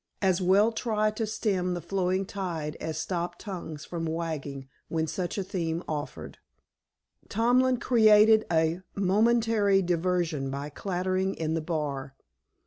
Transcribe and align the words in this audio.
As 0.19 0.41
well 0.41 0.71
try 0.71 1.11
to 1.11 1.27
stem 1.27 1.75
the 1.75 1.79
flowing 1.79 2.25
tide 2.25 2.75
as 2.77 2.97
stop 2.97 3.37
tongues 3.37 3.85
from 3.85 4.07
wagging 4.07 4.67
when 4.87 5.05
such 5.05 5.37
a 5.37 5.43
theme 5.43 5.83
offered. 5.87 6.39
Tomlin 7.29 7.77
created 7.77 8.43
a 8.51 8.81
momentary 8.95 9.83
diversion 9.83 10.49
by 10.49 10.71
clattering 10.71 11.35
in 11.35 11.53
the 11.53 11.61
bar. 11.61 12.15